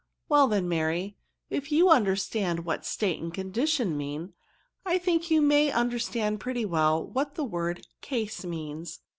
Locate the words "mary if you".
0.67-1.89